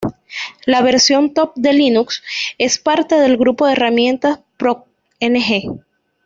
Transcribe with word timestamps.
La 0.65 0.81
versión 0.81 1.31
Top 1.31 1.53
de 1.53 1.73
Linux 1.73 2.23
es 2.57 2.79
parte 2.79 3.13
del 3.19 3.37
grupo 3.37 3.67
de 3.67 3.73
herramientas 3.73 4.39
procps-ng. 4.57 5.79